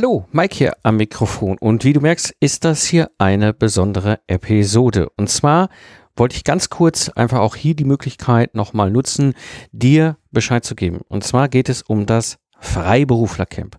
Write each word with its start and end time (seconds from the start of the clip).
Hallo, 0.00 0.28
Mike 0.30 0.54
hier 0.54 0.76
am 0.84 0.98
Mikrofon 0.98 1.58
und 1.58 1.82
wie 1.82 1.92
du 1.92 2.00
merkst, 2.00 2.32
ist 2.38 2.64
das 2.64 2.84
hier 2.84 3.10
eine 3.18 3.52
besondere 3.52 4.20
Episode. 4.28 5.08
Und 5.16 5.28
zwar 5.28 5.70
wollte 6.14 6.36
ich 6.36 6.44
ganz 6.44 6.70
kurz 6.70 7.08
einfach 7.08 7.40
auch 7.40 7.56
hier 7.56 7.74
die 7.74 7.84
Möglichkeit 7.84 8.54
nochmal 8.54 8.92
nutzen, 8.92 9.34
dir 9.72 10.16
Bescheid 10.30 10.64
zu 10.64 10.76
geben. 10.76 11.00
Und 11.08 11.24
zwar 11.24 11.48
geht 11.48 11.68
es 11.68 11.82
um 11.82 12.06
das 12.06 12.38
Freiberuflercamp. 12.60 13.76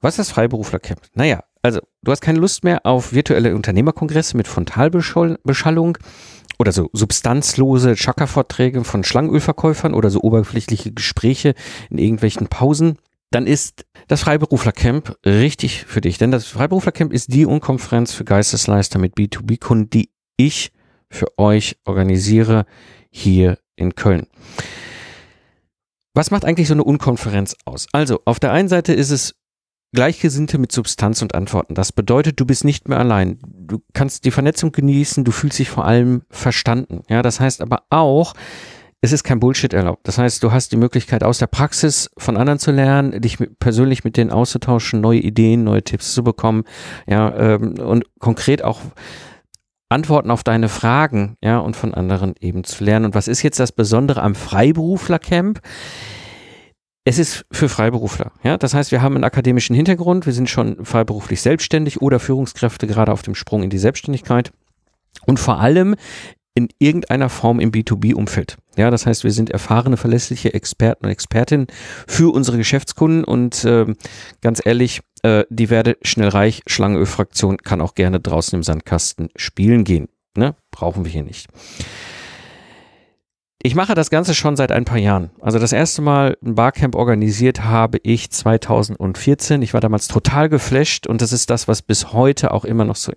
Was 0.00 0.14
ist 0.14 0.18
das 0.18 0.30
Freiberuflercamp? 0.32 1.00
Naja, 1.14 1.44
also 1.62 1.78
du 2.02 2.10
hast 2.10 2.20
keine 2.20 2.40
Lust 2.40 2.64
mehr 2.64 2.84
auf 2.84 3.12
virtuelle 3.12 3.54
Unternehmerkongresse 3.54 4.36
mit 4.36 4.48
Frontalbeschallung 4.48 5.98
oder 6.58 6.72
so 6.72 6.90
substanzlose 6.92 7.94
Chakra-Vorträge 7.94 8.82
von 8.82 9.04
Schlangenölverkäufern 9.04 9.94
oder 9.94 10.10
so 10.10 10.22
oberflächliche 10.22 10.90
Gespräche 10.90 11.54
in 11.90 11.98
irgendwelchen 11.98 12.48
Pausen 12.48 12.98
dann 13.30 13.46
ist 13.46 13.86
das 14.08 14.22
Freiberuflercamp 14.22 15.16
richtig 15.24 15.84
für 15.84 16.00
dich. 16.00 16.18
Denn 16.18 16.30
das 16.30 16.46
Freiberuflercamp 16.46 17.12
ist 17.12 17.32
die 17.32 17.46
Unkonferenz 17.46 18.12
für 18.12 18.24
Geistesleister 18.24 18.98
mit 18.98 19.14
B2B-Kunden, 19.14 19.90
die 19.90 20.10
ich 20.36 20.72
für 21.10 21.38
euch 21.38 21.76
organisiere 21.84 22.66
hier 23.10 23.58
in 23.76 23.94
Köln. 23.94 24.26
Was 26.14 26.30
macht 26.30 26.44
eigentlich 26.44 26.68
so 26.68 26.74
eine 26.74 26.84
Unkonferenz 26.84 27.56
aus? 27.64 27.88
Also, 27.92 28.22
auf 28.24 28.40
der 28.40 28.52
einen 28.52 28.68
Seite 28.68 28.92
ist 28.92 29.10
es 29.10 29.34
Gleichgesinnte 29.92 30.58
mit 30.58 30.72
Substanz 30.72 31.22
und 31.22 31.34
Antworten. 31.34 31.74
Das 31.74 31.92
bedeutet, 31.92 32.40
du 32.40 32.46
bist 32.46 32.64
nicht 32.64 32.88
mehr 32.88 32.98
allein. 32.98 33.38
Du 33.46 33.82
kannst 33.92 34.24
die 34.24 34.30
Vernetzung 34.30 34.72
genießen, 34.72 35.24
du 35.24 35.32
fühlst 35.32 35.58
dich 35.58 35.68
vor 35.68 35.84
allem 35.84 36.22
verstanden. 36.28 37.02
Ja, 37.08 37.22
das 37.22 37.40
heißt 37.40 37.60
aber 37.62 37.84
auch, 37.90 38.34
es 39.02 39.12
ist 39.12 39.24
kein 39.24 39.40
Bullshit 39.40 39.72
erlaubt. 39.72 40.06
Das 40.08 40.18
heißt, 40.18 40.42
du 40.42 40.52
hast 40.52 40.72
die 40.72 40.76
Möglichkeit, 40.76 41.22
aus 41.22 41.38
der 41.38 41.46
Praxis 41.46 42.10
von 42.16 42.36
anderen 42.36 42.58
zu 42.58 42.72
lernen, 42.72 43.20
dich 43.20 43.38
mit, 43.38 43.58
persönlich 43.58 44.04
mit 44.04 44.16
denen 44.16 44.30
auszutauschen, 44.30 45.00
neue 45.00 45.20
Ideen, 45.20 45.64
neue 45.64 45.82
Tipps 45.82 46.14
zu 46.14 46.24
bekommen, 46.24 46.64
ja, 47.06 47.34
ähm, 47.36 47.78
und 47.78 48.04
konkret 48.18 48.64
auch 48.64 48.80
Antworten 49.88 50.30
auf 50.30 50.42
deine 50.42 50.68
Fragen, 50.68 51.36
ja, 51.42 51.58
und 51.58 51.76
von 51.76 51.94
anderen 51.94 52.34
eben 52.40 52.64
zu 52.64 52.82
lernen. 52.82 53.06
Und 53.06 53.14
was 53.14 53.28
ist 53.28 53.42
jetzt 53.42 53.60
das 53.60 53.70
Besondere 53.70 54.22
am 54.22 54.34
Freiberuflercamp? 54.34 55.60
Es 57.04 57.20
ist 57.20 57.44
für 57.52 57.68
Freiberufler. 57.68 58.32
Ja, 58.42 58.56
das 58.56 58.74
heißt, 58.74 58.90
wir 58.90 59.00
haben 59.00 59.14
einen 59.14 59.22
akademischen 59.22 59.76
Hintergrund, 59.76 60.26
wir 60.26 60.32
sind 60.32 60.50
schon 60.50 60.84
freiberuflich 60.84 61.40
selbstständig 61.40 62.02
oder 62.02 62.18
Führungskräfte 62.18 62.88
gerade 62.88 63.12
auf 63.12 63.22
dem 63.22 63.36
Sprung 63.36 63.62
in 63.62 63.70
die 63.70 63.78
Selbstständigkeit. 63.78 64.52
Und 65.24 65.38
vor 65.38 65.60
allem 65.60 65.94
in 66.56 66.68
irgendeiner 66.78 67.28
Form 67.28 67.60
im 67.60 67.70
B2B-Umfeld. 67.70 68.56
Ja, 68.76 68.90
das 68.90 69.04
heißt, 69.04 69.24
wir 69.24 69.30
sind 69.30 69.50
erfahrene, 69.50 69.98
verlässliche 69.98 70.54
Experten 70.54 71.04
und 71.04 71.12
Expertinnen 71.12 71.66
für 72.06 72.32
unsere 72.32 72.56
Geschäftskunden 72.56 73.24
und 73.24 73.62
äh, 73.64 73.86
ganz 74.40 74.64
ehrlich, 74.64 75.02
äh, 75.22 75.44
die 75.50 75.68
werde 75.68 75.98
schnell 76.00 76.28
reich, 76.28 76.62
Schlangenöl-Fraktion 76.66 77.58
kann 77.58 77.82
auch 77.82 77.94
gerne 77.94 78.20
draußen 78.20 78.56
im 78.56 78.62
Sandkasten 78.62 79.28
spielen 79.36 79.84
gehen. 79.84 80.08
Ne? 80.34 80.54
Brauchen 80.70 81.04
wir 81.04 81.12
hier 81.12 81.24
nicht. 81.24 81.46
Ich 83.66 83.74
mache 83.74 83.96
das 83.96 84.10
Ganze 84.10 84.32
schon 84.32 84.54
seit 84.54 84.70
ein 84.70 84.84
paar 84.84 84.96
Jahren. 84.96 85.30
Also 85.40 85.58
das 85.58 85.72
erste 85.72 86.00
Mal 86.00 86.36
ein 86.40 86.54
Barcamp 86.54 86.94
organisiert 86.94 87.64
habe 87.64 87.98
ich 88.04 88.30
2014. 88.30 89.60
Ich 89.60 89.74
war 89.74 89.80
damals 89.80 90.06
total 90.06 90.48
geflasht 90.48 91.08
und 91.08 91.20
das 91.20 91.32
ist 91.32 91.50
das, 91.50 91.66
was 91.66 91.82
bis 91.82 92.12
heute 92.12 92.52
auch 92.52 92.64
immer 92.64 92.84
noch 92.84 92.94
so. 92.94 93.10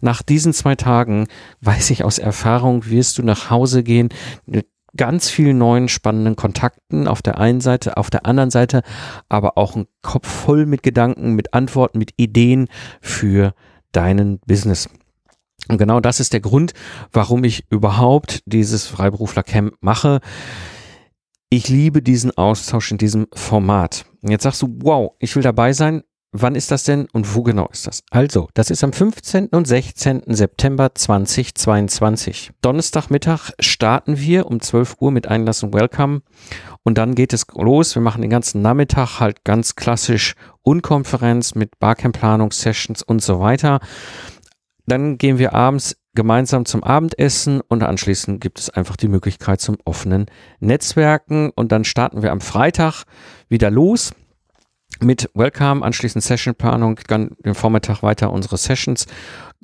Nach 0.00 0.22
diesen 0.22 0.54
zwei 0.54 0.74
Tagen 0.74 1.26
weiß 1.60 1.90
ich 1.90 2.02
aus 2.02 2.18
Erfahrung, 2.18 2.86
wirst 2.86 3.18
du 3.18 3.22
nach 3.24 3.50
Hause 3.50 3.82
gehen 3.82 4.08
mit 4.46 4.68
ganz 4.96 5.28
vielen 5.28 5.58
neuen 5.58 5.88
spannenden 5.88 6.34
Kontakten 6.34 7.06
auf 7.06 7.20
der 7.20 7.36
einen 7.36 7.60
Seite, 7.60 7.98
auf 7.98 8.08
der 8.08 8.24
anderen 8.24 8.50
Seite 8.50 8.84
aber 9.28 9.58
auch 9.58 9.76
ein 9.76 9.84
Kopf 10.00 10.26
voll 10.26 10.64
mit 10.64 10.82
Gedanken, 10.82 11.34
mit 11.34 11.52
Antworten, 11.52 11.98
mit 11.98 12.14
Ideen 12.16 12.68
für 13.02 13.52
deinen 13.92 14.38
Business. 14.46 14.88
Und 15.68 15.78
genau 15.78 16.00
das 16.00 16.20
ist 16.20 16.32
der 16.32 16.40
Grund, 16.40 16.72
warum 17.12 17.44
ich 17.44 17.64
überhaupt 17.70 18.42
dieses 18.46 18.86
Freiberufler-Camp 18.86 19.74
mache. 19.80 20.20
Ich 21.50 21.68
liebe 21.68 22.02
diesen 22.02 22.36
Austausch 22.36 22.90
in 22.90 22.98
diesem 22.98 23.26
Format. 23.34 24.06
Und 24.22 24.30
jetzt 24.30 24.42
sagst 24.42 24.62
du, 24.62 24.68
wow, 24.80 25.12
ich 25.18 25.34
will 25.36 25.42
dabei 25.42 25.72
sein. 25.72 26.02
Wann 26.36 26.56
ist 26.56 26.72
das 26.72 26.82
denn 26.82 27.06
und 27.12 27.36
wo 27.36 27.44
genau 27.44 27.68
ist 27.68 27.86
das? 27.86 28.02
Also, 28.10 28.48
das 28.54 28.68
ist 28.68 28.82
am 28.82 28.92
15. 28.92 29.50
und 29.50 29.68
16. 29.68 30.22
September 30.26 30.92
2022. 30.92 32.50
Donnerstagmittag 32.60 33.52
starten 33.60 34.18
wir 34.18 34.46
um 34.46 34.58
12 34.58 34.96
Uhr 34.98 35.12
mit 35.12 35.28
Einlassung 35.28 35.72
Welcome 35.72 36.22
und 36.82 36.98
dann 36.98 37.14
geht 37.14 37.32
es 37.32 37.46
los. 37.54 37.94
Wir 37.94 38.02
machen 38.02 38.20
den 38.20 38.32
ganzen 38.32 38.62
Nachmittag 38.62 39.20
halt 39.20 39.44
ganz 39.44 39.76
klassisch 39.76 40.34
Unkonferenz 40.62 41.54
mit 41.54 41.78
Barcamp-Planung-Sessions 41.78 43.04
und 43.04 43.22
so 43.22 43.38
weiter. 43.38 43.78
Dann 44.86 45.18
gehen 45.18 45.38
wir 45.38 45.54
abends 45.54 45.96
gemeinsam 46.14 46.64
zum 46.64 46.84
Abendessen 46.84 47.60
und 47.60 47.82
anschließend 47.82 48.40
gibt 48.40 48.58
es 48.58 48.70
einfach 48.70 48.96
die 48.96 49.08
Möglichkeit 49.08 49.60
zum 49.60 49.78
offenen 49.84 50.26
Netzwerken. 50.60 51.50
Und 51.54 51.72
dann 51.72 51.84
starten 51.84 52.22
wir 52.22 52.32
am 52.32 52.40
Freitag 52.40 53.04
wieder 53.48 53.70
los 53.70 54.14
mit 55.00 55.30
Welcome, 55.34 55.84
anschließend 55.84 56.22
Sessionplanung, 56.22 57.00
dann 57.08 57.36
den 57.44 57.54
Vormittag 57.54 58.02
weiter 58.02 58.30
unsere 58.30 58.56
Sessions. 58.56 59.06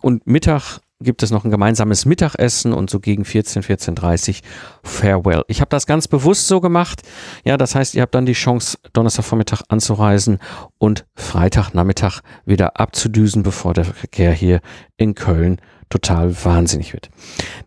Und 0.00 0.26
Mittag 0.26 0.80
gibt 1.02 1.22
es 1.22 1.30
noch 1.30 1.44
ein 1.44 1.50
gemeinsames 1.50 2.04
Mittagessen 2.04 2.72
und 2.72 2.90
so 2.90 3.00
gegen 3.00 3.24
14, 3.24 3.62
14.30 3.62 4.40
Farewell. 4.82 5.44
Ich 5.48 5.60
habe 5.60 5.70
das 5.70 5.86
ganz 5.86 6.08
bewusst 6.08 6.46
so 6.46 6.60
gemacht. 6.60 7.02
Ja, 7.44 7.56
das 7.56 7.74
heißt, 7.74 7.94
ihr 7.94 8.02
habt 8.02 8.14
dann 8.14 8.26
die 8.26 8.34
Chance, 8.34 8.78
Donnerstagvormittag 8.92 9.62
anzureisen 9.68 10.38
und 10.78 11.06
Freitagnachmittag 11.14 12.20
wieder 12.44 12.78
abzudüsen, 12.78 13.42
bevor 13.42 13.74
der 13.74 13.84
Verkehr 13.84 14.32
hier 14.32 14.60
in 14.96 15.14
Köln 15.14 15.60
total 15.90 16.32
wahnsinnig 16.44 16.92
wird. 16.92 17.10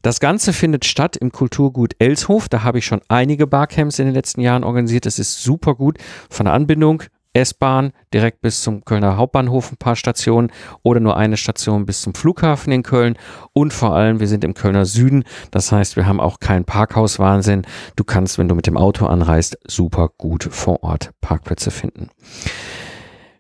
Das 0.02 0.20
Ganze 0.20 0.54
findet 0.54 0.86
statt 0.86 1.18
im 1.18 1.32
Kulturgut 1.32 1.94
Elshof. 2.00 2.48
Da 2.50 2.64
habe 2.64 2.80
ich 2.80 2.86
schon 2.86 3.02
einige 3.10 3.48
Barcamps 3.48 4.00
in 4.00 4.06
den 4.06 4.16
letzten 4.16 4.42
Jahren 4.42 4.64
organisiert. 4.64 5.06
Das 5.06 5.20
ist 5.20 5.44
super 5.44 5.76
gut 5.76 5.98
von 6.30 6.46
der 6.46 6.54
Anbindung 6.54 7.04
S-Bahn 7.34 7.94
direkt 8.14 8.42
bis 8.42 8.62
zum 8.62 8.86
Kölner 8.86 9.18
Hauptbahnhof 9.18 9.72
ein 9.72 9.78
paar 9.78 9.96
Stationen 9.96 10.52
oder 10.84 11.00
nur 11.00 11.18
eine 11.18 11.38
Station 11.38 11.86
bis 11.86 12.02
zum 12.02 12.14
Flughafen 12.14 12.72
in 12.72 12.84
Köln 12.84 13.18
und 13.54 13.74
vor 13.74 13.96
allem 13.96 14.20
wir 14.20 14.28
sind 14.28 14.44
im 14.44 14.54
Kölner 14.54 14.86
Süden, 14.86 15.24
das 15.52 15.72
heißt 15.72 15.96
wir 15.96 16.06
haben 16.06 16.20
auch 16.20 16.40
keinen 16.40 16.66
Parkhauswahnsinn. 16.66 17.64
Du 17.96 18.04
kannst, 18.04 18.38
wenn 18.38 18.48
du 18.48 18.56
mit 18.56 18.68
dem 18.68 18.78
Auto 18.78 19.08
anreist, 19.08 19.58
super 19.68 20.10
gut 20.18 20.44
vor 20.52 20.84
Ort 20.84 21.12
Parkplätze 21.22 21.72
finden. 21.72 22.10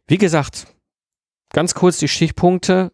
Wie 0.07 0.17
gesagt, 0.17 0.67
ganz 1.51 1.75
kurz 1.75 1.97
die 1.97 2.07
Stichpunkte. 2.07 2.91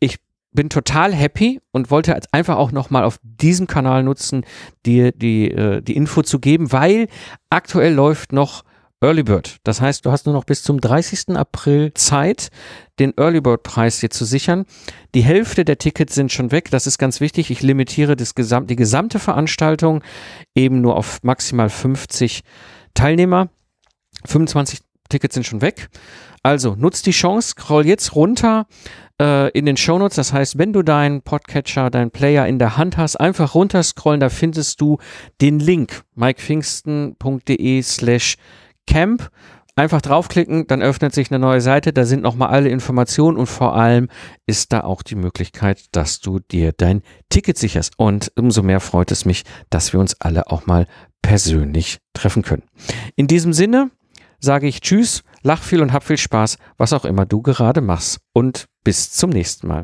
Ich 0.00 0.18
bin 0.52 0.70
total 0.70 1.12
happy 1.12 1.60
und 1.72 1.90
wollte 1.90 2.18
einfach 2.32 2.56
auch 2.56 2.72
nochmal 2.72 3.04
auf 3.04 3.18
diesem 3.22 3.66
Kanal 3.66 4.02
nutzen, 4.02 4.44
dir 4.86 5.12
die, 5.12 5.50
äh, 5.50 5.82
die 5.82 5.96
Info 5.96 6.22
zu 6.22 6.38
geben, 6.38 6.72
weil 6.72 7.08
aktuell 7.50 7.92
läuft 7.92 8.32
noch 8.32 8.64
Early 9.04 9.22
Bird. 9.22 9.58
Das 9.64 9.82
heißt, 9.82 10.06
du 10.06 10.10
hast 10.10 10.24
nur 10.24 10.34
noch 10.34 10.44
bis 10.44 10.62
zum 10.62 10.80
30. 10.80 11.36
April 11.36 11.92
Zeit, 11.92 12.48
den 12.98 13.12
Early 13.18 13.42
Bird 13.42 13.62
Preis 13.62 14.00
dir 14.00 14.08
zu 14.08 14.24
sichern. 14.24 14.64
Die 15.14 15.20
Hälfte 15.20 15.66
der 15.66 15.76
Tickets 15.76 16.14
sind 16.14 16.32
schon 16.32 16.52
weg. 16.52 16.70
Das 16.70 16.86
ist 16.86 16.96
ganz 16.96 17.20
wichtig. 17.20 17.50
Ich 17.50 17.60
limitiere 17.60 18.16
das 18.16 18.34
Gesam 18.34 18.66
die 18.66 18.76
gesamte 18.76 19.18
Veranstaltung 19.18 20.02
eben 20.54 20.80
nur 20.80 20.96
auf 20.96 21.22
maximal 21.22 21.68
50 21.68 22.44
Teilnehmer. 22.94 23.50
25 24.24 24.80
Tickets 25.10 25.34
sind 25.34 25.44
schon 25.44 25.60
weg. 25.60 25.90
Also 26.42 26.74
nutzt 26.74 27.04
die 27.04 27.10
Chance, 27.10 27.50
scroll 27.50 27.86
jetzt 27.86 28.14
runter 28.14 28.66
äh, 29.20 29.50
in 29.50 29.66
den 29.66 29.76
Shownotes. 29.76 30.16
Das 30.16 30.32
heißt, 30.32 30.56
wenn 30.56 30.72
du 30.72 30.82
deinen 30.82 31.20
Podcatcher, 31.20 31.90
deinen 31.90 32.10
Player 32.10 32.46
in 32.46 32.58
der 32.58 32.78
Hand 32.78 32.96
hast, 32.96 33.16
einfach 33.16 33.54
runterscrollen, 33.54 34.20
da 34.20 34.30
findest 34.30 34.80
du 34.80 34.96
den 35.42 35.60
Link 35.60 36.04
mikepfingsten.de 36.14 37.82
slash 37.82 38.36
Camp. 38.86 39.30
Einfach 39.76 40.00
draufklicken, 40.00 40.68
dann 40.68 40.82
öffnet 40.82 41.12
sich 41.14 41.32
eine 41.32 41.40
neue 41.40 41.60
Seite, 41.60 41.92
da 41.92 42.04
sind 42.04 42.22
nochmal 42.22 42.50
alle 42.50 42.68
Informationen 42.68 43.36
und 43.36 43.46
vor 43.46 43.74
allem 43.74 44.08
ist 44.46 44.72
da 44.72 44.84
auch 44.84 45.02
die 45.02 45.16
Möglichkeit, 45.16 45.86
dass 45.90 46.20
du 46.20 46.38
dir 46.38 46.70
dein 46.70 47.02
Ticket 47.28 47.58
sicherst. 47.58 47.94
Und 47.96 48.30
umso 48.36 48.62
mehr 48.62 48.78
freut 48.78 49.10
es 49.10 49.24
mich, 49.24 49.42
dass 49.70 49.92
wir 49.92 49.98
uns 49.98 50.20
alle 50.20 50.48
auch 50.48 50.66
mal 50.66 50.86
persönlich 51.22 51.98
treffen 52.12 52.44
können. 52.44 52.62
In 53.16 53.26
diesem 53.26 53.52
Sinne 53.52 53.90
sage 54.38 54.68
ich 54.68 54.80
Tschüss, 54.80 55.24
lach 55.42 55.62
viel 55.62 55.82
und 55.82 55.92
hab 55.92 56.04
viel 56.04 56.18
Spaß, 56.18 56.58
was 56.76 56.92
auch 56.92 57.04
immer 57.04 57.26
du 57.26 57.42
gerade 57.42 57.80
machst. 57.80 58.20
Und 58.32 58.66
bis 58.84 59.10
zum 59.10 59.30
nächsten 59.30 59.66
Mal. 59.66 59.82